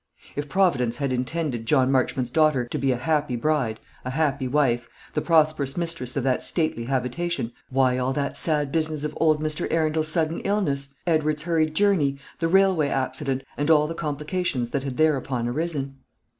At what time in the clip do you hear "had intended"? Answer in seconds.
0.97-1.67